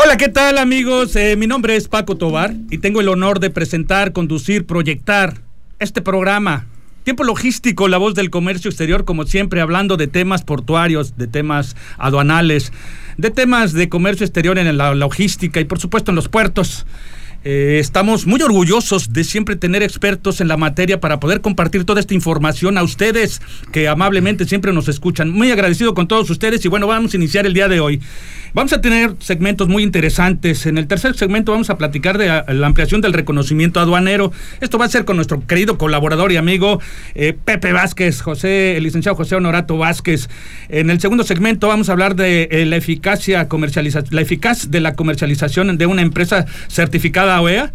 [0.00, 1.16] Hola, ¿qué tal amigos?
[1.16, 5.40] Eh, mi nombre es Paco Tobar y tengo el honor de presentar, conducir, proyectar
[5.80, 6.66] este programa.
[7.02, 11.74] Tiempo logístico, la voz del comercio exterior, como siempre, hablando de temas portuarios, de temas
[11.98, 12.72] aduanales,
[13.16, 16.86] de temas de comercio exterior en la logística y por supuesto en los puertos.
[17.44, 22.00] Eh, estamos muy orgullosos de siempre tener expertos en la materia para poder compartir toda
[22.00, 25.30] esta información a ustedes que amablemente siempre nos escuchan.
[25.30, 28.00] Muy agradecido con todos ustedes y bueno, vamos a iniciar el día de hoy.
[28.54, 30.66] Vamos a tener segmentos muy interesantes.
[30.66, 34.32] En el tercer segmento vamos a platicar de la ampliación del reconocimiento aduanero.
[34.60, 36.80] Esto va a ser con nuestro querido colaborador y amigo
[37.14, 40.28] eh, Pepe Vázquez, José, el licenciado José Honorato Vázquez.
[40.70, 44.80] En el segundo segmento vamos a hablar de eh, la eficacia comercialización, la eficaz de
[44.80, 47.70] la comercialización de una empresa certificada OEA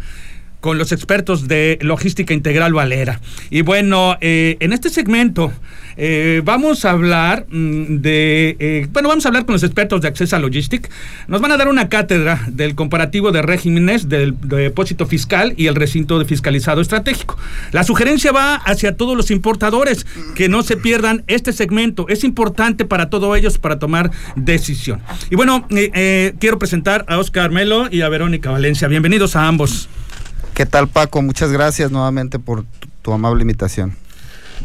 [0.64, 3.20] con los expertos de logística integral Valera.
[3.50, 5.52] Y bueno, eh, en este segmento
[5.98, 10.08] eh, vamos a hablar mm, de, eh, bueno, vamos a hablar con los expertos de
[10.08, 10.88] Accesa Logistic.
[11.28, 15.74] Nos van a dar una cátedra del comparativo de regímenes del depósito fiscal y el
[15.74, 17.36] recinto de fiscalizado estratégico.
[17.72, 22.08] La sugerencia va hacia todos los importadores que no se pierdan este segmento.
[22.08, 25.02] Es importante para todos ellos para tomar decisión.
[25.28, 28.88] Y bueno, quiero presentar a Oscar Melo y a Verónica Valencia.
[28.88, 29.90] Bienvenidos a ambos.
[30.54, 31.20] ¿Qué tal Paco?
[31.20, 32.64] Muchas gracias nuevamente por
[33.02, 33.96] tu amable invitación.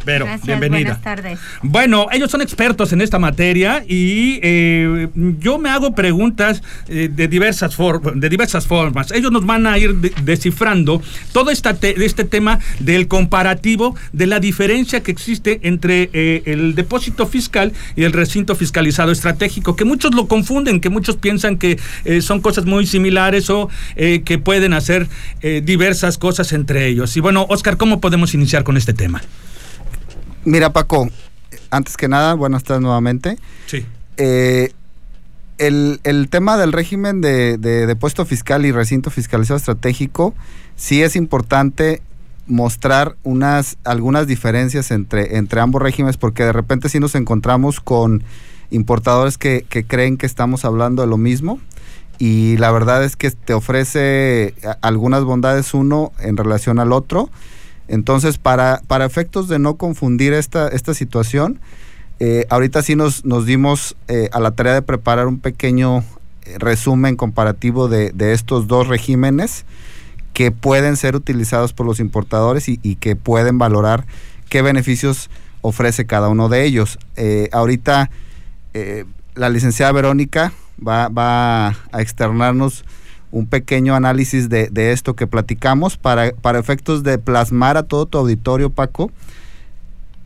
[0.05, 0.69] Pero, bienvenida.
[0.69, 1.39] Buenas tardes.
[1.61, 7.27] Bueno, ellos son expertos en esta materia y eh, yo me hago preguntas eh, de,
[7.27, 7.75] diversas
[8.15, 9.11] de diversas formas.
[9.11, 15.01] Ellos nos van a ir descifrando todo esta este tema del comparativo de la diferencia
[15.01, 20.27] que existe entre eh, el depósito fiscal y el recinto fiscalizado estratégico, que muchos lo
[20.27, 21.79] confunden, que muchos piensan que
[22.21, 25.07] son cosas muy similares o que pueden hacer
[25.63, 27.15] diversas cosas entre ellos.
[27.17, 29.21] Y bueno, Oscar, ¿cómo podemos iniciar con este tema?
[30.45, 31.07] Mira, Paco,
[31.69, 33.37] antes que nada, buenas tardes nuevamente.
[33.67, 33.85] Sí.
[34.17, 34.71] Eh,
[35.57, 40.33] el, tema del régimen de, depuesto fiscal y recinto fiscalizado estratégico,
[40.75, 42.01] sí es importante
[42.47, 48.23] mostrar unas algunas diferencias entre, entre ambos regímenes, porque de repente sí nos encontramos con
[48.71, 51.59] importadores que, que creen que estamos hablando de lo mismo
[52.17, 57.29] y la verdad es que te ofrece algunas bondades uno en relación al otro
[57.89, 61.59] entonces, para, para efectos de no confundir esta, esta situación,
[62.19, 65.99] eh, ahorita sí nos, nos dimos eh, a la tarea de preparar un pequeño
[66.43, 69.65] eh, resumen comparativo de, estos dos regímenes
[70.33, 74.05] que pueden ser utilizados por los importadores y, que pueden valorar
[74.49, 75.29] qué beneficios
[75.61, 76.99] ofrece cada uno de ellos.
[77.51, 78.09] ahorita
[79.35, 80.53] la licenciada Verónica
[80.85, 82.85] va, va a externarnos
[83.31, 88.17] un pequeño análisis de, esto que platicamos para, para, efectos de plasmar a todo tu
[88.17, 89.11] auditorio, Paco,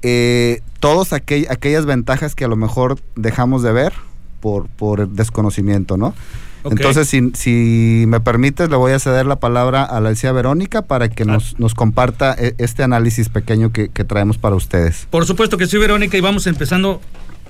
[0.01, 3.93] eh, todas aquellas ventajas que a lo mejor dejamos de ver
[4.39, 6.13] por, por desconocimiento, ¿no?
[6.65, 10.81] Entonces, si, si, me permites, le voy a ceder la palabra a la Alicia Verónica
[10.81, 15.07] para que nos, nos comparta e, este análisis pequeño que, que traemos para ustedes.
[15.09, 17.01] Por supuesto que sí, Verónica, y vamos empezando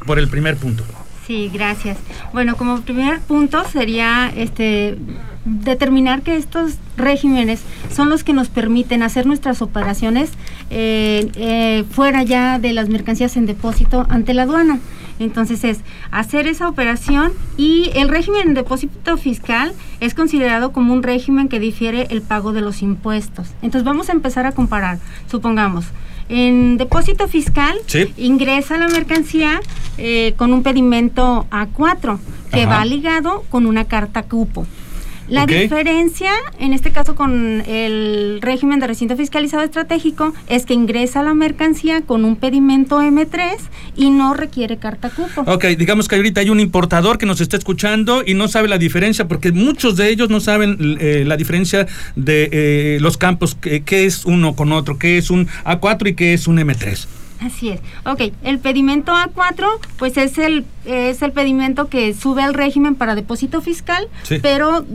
[0.07, 0.83] por el primer punto.
[1.27, 1.97] Sí, gracias.
[2.33, 4.97] Bueno, como primer punto sería este
[5.45, 7.61] determinar que estos regímenes
[7.91, 10.31] son los que nos permiten hacer nuestras operaciones
[10.69, 14.79] eh, eh, fuera ya de las mercancías en depósito ante la aduana.
[15.19, 15.79] Entonces es
[16.11, 21.59] hacer esa operación y el régimen en depósito fiscal es considerado como un régimen que
[21.59, 23.49] difiere el pago de los impuestos.
[23.61, 24.99] Entonces vamos a empezar a comparar.
[25.29, 25.85] Supongamos,
[26.29, 27.77] en depósito fiscal
[28.17, 29.59] ingresa la mercancía
[29.97, 32.17] eh, con un pedimento A4
[32.51, 34.65] que va ligado con una carta cupo.
[35.33, 41.23] La diferencia, en este caso con el régimen de recinto fiscalizado estratégico, es que ingresa
[41.23, 43.57] la mercancía con un pedimento M3
[43.95, 45.41] y no requiere carta cupo.
[45.47, 48.77] Ok, digamos que ahorita hay un importador que nos está escuchando y no sabe la
[48.77, 54.05] diferencia, porque muchos de ellos no saben eh, la diferencia de eh, los campos, qué
[54.05, 57.07] es uno con otro, qué es un A4 y qué es un M3.
[57.43, 57.81] Así es.
[58.05, 59.67] Ok, el pedimento A4,
[59.97, 64.07] pues es el, es el pedimento que sube al régimen para depósito fiscal,
[64.41, 64.85] pero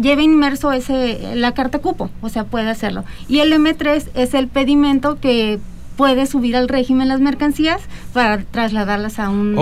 [0.00, 3.04] lleva inmerso ese, la carta cupo, o sea, puede hacerlo.
[3.28, 5.58] Y el M3 es el pedimento que
[5.96, 7.80] puede subir al régimen las mercancías
[8.12, 9.56] para trasladarlas a un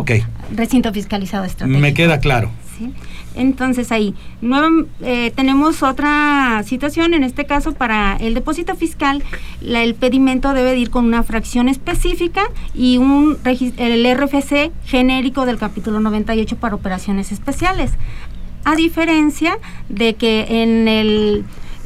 [0.55, 1.81] recinto fiscalizado estratégico.
[1.81, 2.51] Me queda claro.
[2.77, 2.93] ¿Sí?
[3.35, 4.71] Entonces ahí nueva-
[5.03, 9.23] eh, tenemos otra situación, en este caso para el depósito fiscal,
[9.61, 12.43] la- el pedimento debe de ir con una fracción específica
[12.75, 17.91] y un el RFC genérico del capítulo 98 para operaciones especiales.
[18.65, 21.45] A diferencia de que en el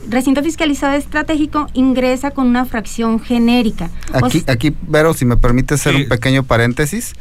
[0.09, 3.91] recinto fiscalizado estratégico ingresa con una fracción genérica.
[4.15, 6.03] O Aquí, aquí, Vero, si me permite hacer Sí.
[6.03, 7.15] un pequeño paréntesis.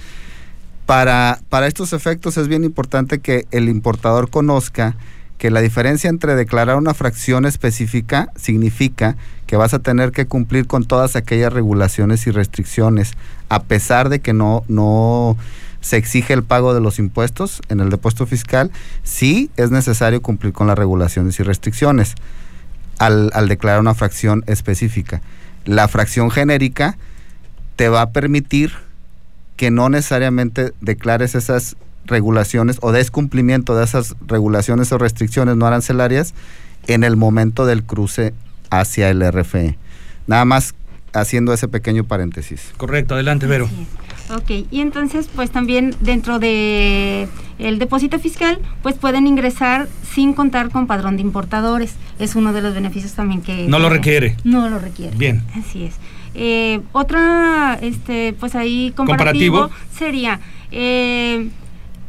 [0.88, 4.95] Para, para estos efectos es bien importante que el importador conozca
[5.38, 9.18] que la diferencia entre declarar una fracción específica significa
[9.48, 13.16] que vas a tener que cumplir con todas aquellas regulaciones y restricciones,
[13.50, 15.36] a pesar de que no, no
[15.81, 18.72] se exige el pago de los impuestos en el depósito fiscal,
[19.04, 22.16] sí es necesario cumplir con las regulaciones y restricciones
[22.98, 25.22] al, al declarar una fracción específica.
[25.66, 26.98] La fracción genérica
[27.75, 28.87] te va a permitir
[29.57, 31.75] que no necesariamente declares esas
[32.06, 36.33] regulaciones o des cumplimiento de esas regulaciones o restricciones no arancelarias
[36.88, 38.33] en el momento del cruce
[38.69, 39.77] hacia el RFE.
[40.25, 40.74] Nada más
[41.13, 42.71] haciendo ese pequeño paréntesis.
[42.77, 43.69] Correcto, adelante, Vero.
[44.35, 47.27] Ok, y entonces pues también dentro de
[47.59, 51.95] el depósito fiscal pues pueden ingresar sin contar con padrón de importadores.
[52.19, 53.68] Es uno de los beneficios también que...
[53.68, 54.35] No lo requiere.
[54.44, 55.15] No lo requiere.
[55.15, 55.44] Bien.
[55.56, 55.95] Así es.
[56.35, 59.89] Eh, otra, este, pues ahí comparativo, Comparativo.
[59.97, 60.39] sería...
[60.71, 61.50] eh,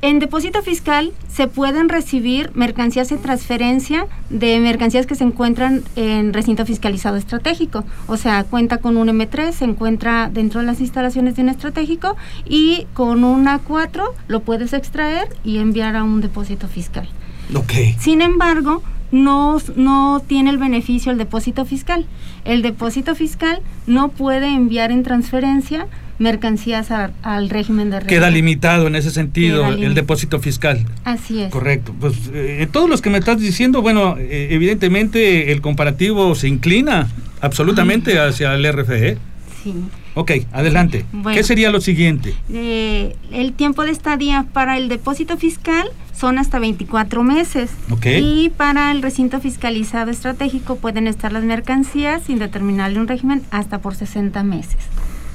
[0.00, 6.32] en depósito fiscal se pueden recibir mercancías de transferencia de mercancías que se encuentran en
[6.32, 7.84] recinto fiscalizado estratégico.
[8.06, 12.16] O sea, cuenta con un M3, se encuentra dentro de las instalaciones de un estratégico
[12.44, 17.08] y con un A4 lo puedes extraer y enviar a un depósito fiscal.
[17.54, 17.72] Ok.
[17.98, 22.06] Sin embargo, no, no tiene el beneficio el depósito fiscal.
[22.44, 25.86] El depósito fiscal no puede enviar en transferencia
[26.18, 28.34] mercancías a- al régimen de Queda régimen.
[28.34, 30.84] limitado en ese sentido Queda el depósito fiscal.
[31.04, 31.50] Así es.
[31.52, 31.94] Correcto.
[32.00, 37.08] Pues eh, todos los que me estás diciendo, bueno, eh, evidentemente el comparativo se inclina
[37.40, 39.16] absolutamente hacia el RFE.
[39.62, 39.74] Sí.
[40.14, 41.04] Ok, adelante.
[41.12, 41.36] Bueno.
[41.36, 42.34] ¿Qué sería lo siguiente?
[42.52, 47.70] Eh, el tiempo de estadía para el depósito fiscal son hasta 24 meses.
[47.90, 48.06] Ok.
[48.20, 53.78] Y para el recinto fiscalizado estratégico pueden estar las mercancías sin determinarle un régimen hasta
[53.78, 54.76] por 60 meses.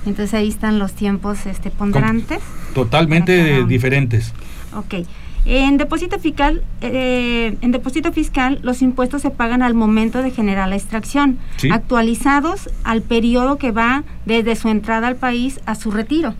[0.06, 2.40] Entonces ahí están los tiempos este, ponderantes.
[2.74, 4.34] Totalmente diferentes.
[4.76, 5.06] Ok.
[5.46, 10.70] En depósito fiscal, eh, en depósito fiscal, los impuestos se pagan al momento de generar
[10.70, 11.70] la extracción, Sí.
[11.70, 16.34] actualizados al periodo que va desde su entrada al país a su retiro.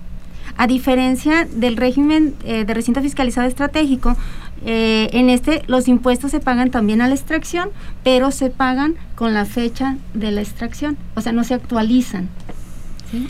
[0.56, 4.16] A diferencia del régimen eh, de recinto fiscalizado estratégico,
[4.66, 7.70] eh, en este los impuestos se pagan también a la extracción,
[8.04, 12.30] pero se pagan con la fecha de la extracción, o sea, no se actualizan.
[13.14, 13.30] ¿Sí?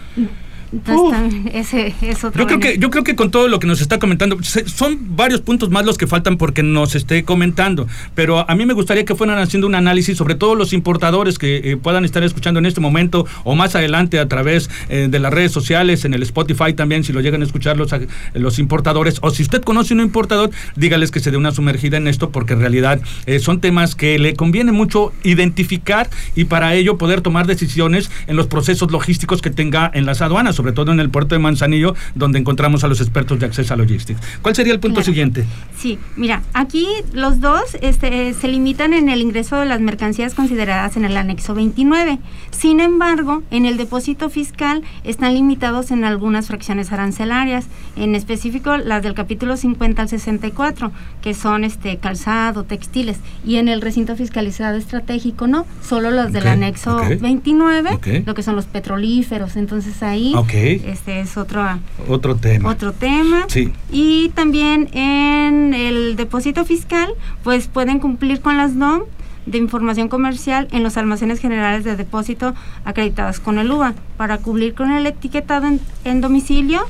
[0.73, 1.11] Entonces, Uf.
[1.11, 3.79] también ese es otro Yo creo que yo creo que con todo lo que nos
[3.79, 8.49] está comentando se- son varios puntos más los que faltan porque nos esté comentando, pero
[8.49, 11.77] a mí me gustaría que fueran haciendo un análisis sobre todos los importadores que eh,
[11.77, 15.51] puedan estar escuchando en este momento o más adelante a través eh, de las redes
[15.51, 17.91] sociales, en el Spotify también si lo llegan a escuchar los,
[18.33, 22.07] los importadores o si usted conoce un importador, dígales que se dé una sumergida en
[22.07, 26.97] esto porque en realidad eh, son temas que le conviene mucho identificar y para ello
[26.97, 31.01] poder tomar decisiones en los procesos logísticos que tenga en las aduanas, sobre todo en
[31.01, 34.17] el puerto de Manzanillo, donde encontramos a los expertos de Access a Logistics.
[34.41, 35.05] ¿Cuál sería el punto Claro.
[35.05, 35.45] siguiente?
[35.77, 40.95] Sí, mira, aquí los dos este, se limitan en el ingreso de las mercancías consideradas
[40.95, 42.17] en el anexo 29.
[42.51, 47.65] Sin embargo, en el depósito fiscal están limitados en algunas fracciones arancelarias,
[47.97, 53.67] en específico las del capítulo 50 al 64, que son este calzado, textiles, y en
[53.67, 58.07] el recinto fiscalizado estratégico no, solo los del anexo ok, 29, ok.
[58.25, 59.57] lo que son los petrolíferos.
[59.57, 60.81] Entonces ahí Ok.
[60.87, 61.63] este es otro
[62.07, 62.69] Otro tema.
[62.69, 63.45] otro tema.
[63.47, 63.71] Sí.
[63.91, 67.09] Y también en el depósito fiscal,
[67.43, 69.01] pues pueden cumplir con las NOM
[69.45, 72.53] de información comercial en los almacenes generales de depósito
[72.85, 73.93] acreditados con el UVA.
[74.15, 76.81] Para cumplir con el etiquetado en, en domicilio,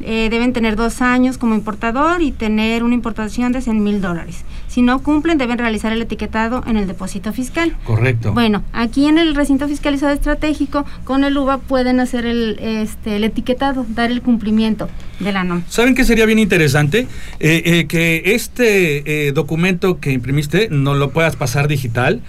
[0.00, 4.44] eh, deben tener dos años como importador y tener una importación de 100 mil dólares.
[4.72, 7.76] Si no cumplen, deben realizar el etiquetado en el depósito fiscal.
[7.84, 8.32] Correcto.
[8.32, 13.24] Bueno, aquí en el recinto fiscalizado estratégico, con el UVA pueden hacer el, este, el
[13.24, 14.88] etiquetado, dar el cumplimiento.
[15.22, 15.62] de la NOM.
[15.68, 17.06] ¿Saben qué sería bien interesante?
[17.40, 22.22] Eh, eh, que este eh, documento que imprimiste nos lo puedas pasar digital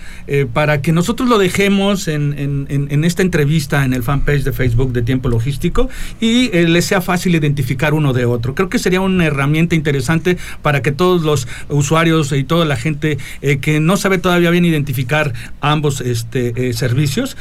[0.54, 4.94] para que nosotros lo dejemos en, en, en, esta entrevista en el fanpage de Facebook
[4.94, 8.56] de Tiempo Logístico y les sea fácil identificar uno de otro.
[8.56, 13.18] Creo que sería una herramienta interesante para que todos los usuarios y toda la gente
[13.62, 17.38] que no sabe todavía bien identificar ambos este, servicios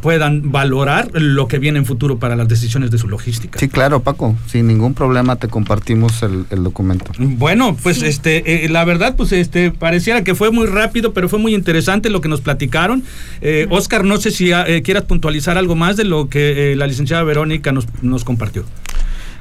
[0.00, 3.58] puedan valorar lo que viene en futuro para las decisiones de su logística.
[3.58, 7.12] Sí, claro, Paco, sin ningún problema te compartimos el, documento.
[7.18, 11.38] Bueno, pues este, eh, la verdad, pues este, pareciera que fue muy rápido, pero fue
[11.38, 13.02] muy interesante lo que nos platicaron.
[13.40, 17.22] Eh, Oscar, no sé si eh, quieras puntualizar algo más de lo que la licenciada
[17.22, 18.64] Verónica nos, nos compartió.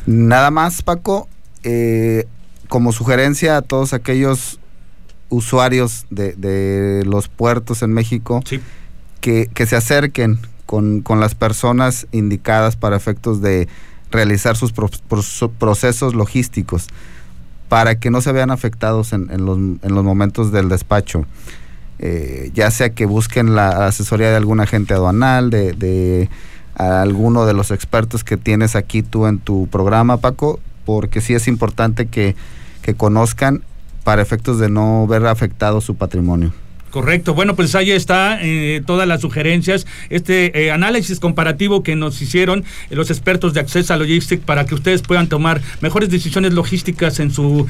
[0.06, 1.28] Nada más, Paco,
[2.68, 4.59] como sugerencia a todos aquellos
[5.30, 8.42] usuarios de, los puertos en México
[9.22, 13.68] que, que, se acerquen con, con las personas indicadas para efectos de
[14.12, 16.88] realizar sus procesos logísticos
[17.68, 21.26] para que no se vean afectados en, los, en los, momentos del despacho.
[22.00, 26.30] Eh, ya sea que busquen la asesoría de algún agente aduanal, de, de
[26.74, 31.48] alguno de los expertos que tienes aquí tú en tu programa, Paco, porque sí es
[31.48, 32.36] importante que,
[32.82, 33.62] que conozcan
[34.04, 36.54] para efectos de no ver afectado su patrimonio.
[36.90, 42.20] Correcto, bueno, pues ahí está eh, todas las sugerencias, este eh, análisis comparativo que nos
[42.22, 46.54] hicieron eh, los expertos de Access a Logistics para que ustedes puedan tomar mejores decisiones
[46.54, 47.68] logísticas en su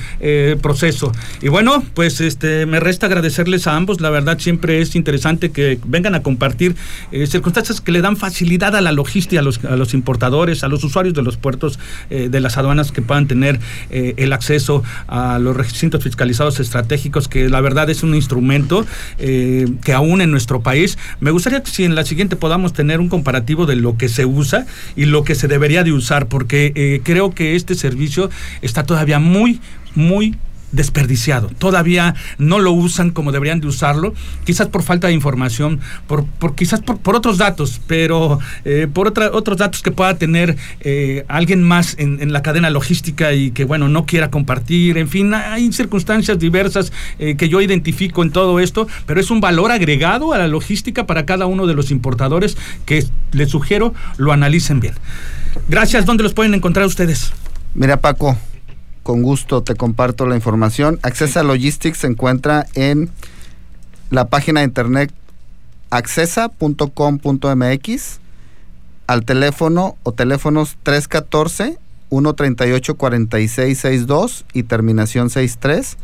[0.62, 1.12] proceso.
[1.42, 5.80] Y bueno, pues este me resta agradecerles a ambos, la verdad siempre es interesante que
[5.86, 6.76] vengan a compartir
[7.28, 10.84] circunstancias que le dan facilidad a la logística, a los, a los importadores, a los
[10.84, 13.60] usuarios de los puertos, de las aduanas que puedan tener
[13.90, 18.86] el acceso a los recintos fiscalizados estratégicos, que la verdad es un instrumento
[19.18, 20.98] eh, que aún en nuestro país.
[21.20, 24.26] Me gustaría que si en la siguiente podamos tener un comparativo de lo que se
[24.26, 28.30] usa y lo que se debería de usar, porque eh, creo que este servicio
[28.62, 29.60] está todavía muy,
[29.96, 30.36] muy
[30.72, 31.50] desperdiciado.
[31.58, 36.56] Todavía no lo usan como deberían de usarlo, quizás por falta de información, por, por
[36.56, 41.64] quizás por, otros datos, pero eh, por otra, otros datos que pueda tener eh, alguien
[41.64, 44.98] más en, la cadena logística y que, bueno, no quiera compartir.
[44.98, 49.42] En fin, hay circunstancias diversas eh, que yo identifico en todo esto, pero es un
[49.42, 54.32] valor agregado a la logística para cada uno de los importadores que les sugiero lo
[54.32, 54.94] analicen bien.
[55.68, 56.06] Gracias.
[56.06, 57.32] ¿Dónde los pueden encontrar ustedes?
[57.74, 58.38] Mira, Paco,
[59.10, 61.00] con gusto te comparto la información.
[61.02, 63.10] Accesa Logistics se encuentra en
[64.12, 65.12] la página de internet
[65.90, 68.20] accesa.com.mx
[69.08, 71.80] al teléfono o teléfonos 314
[72.12, 75.98] 138 4662 y terminación 63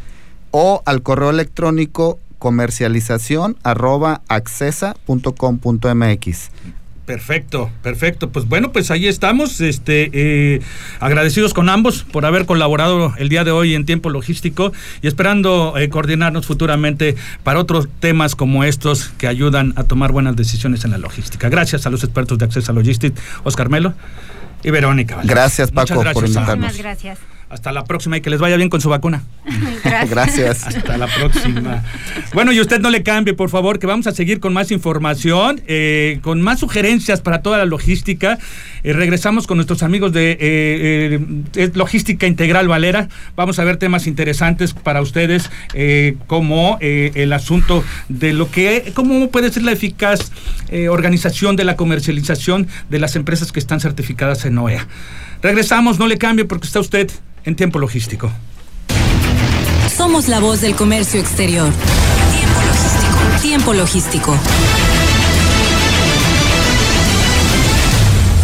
[0.49, 6.49] o al correo electrónico comercialización arroba accesa.com.mx.
[7.05, 8.31] Perfecto, perfecto.
[8.31, 10.61] Pues bueno, pues ahí estamos, este, eh,
[10.99, 15.77] agradecidos con ambos por haber colaborado el día de hoy en tiempo logístico y esperando
[15.77, 20.91] eh, coordinarnos futuramente para otros temas como estos que ayudan a tomar buenas decisiones en
[20.91, 21.47] la logística.
[21.47, 23.93] Gracias a los expertos de Acceso a Logistics, Oscar Melo
[24.63, 25.19] y Verónica.
[25.23, 26.75] Gracias Paco por invitarnos.
[26.75, 27.19] gracias.
[27.47, 29.23] Hasta la próxima y que les vaya bien con su vacuna.
[30.09, 30.65] Gracias.
[30.65, 31.83] Hasta la próxima.
[32.33, 35.61] Bueno, y usted no le cambie, por favor, que vamos a seguir con más información,
[35.67, 38.39] eh, con más sugerencias para toda la logística.
[38.83, 43.09] Eh, regresamos con nuestros amigos de eh, Logística Integral Valera.
[43.35, 45.51] Vamos a ver temas interesantes para ustedes,
[46.25, 50.31] como el asunto de lo que, cómo puede ser la eficaz
[50.89, 54.87] organización de la comercialización de las empresas que están certificadas en OEA.
[55.41, 57.11] Regresamos, no le cambie porque está usted
[57.45, 58.31] en tiempo logístico.
[59.95, 61.71] Somos la voz del comercio exterior.
[62.31, 63.41] Tiempo logístico.
[63.41, 64.35] Tiempo logístico.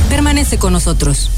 [0.10, 1.30] Permanece con nosotros.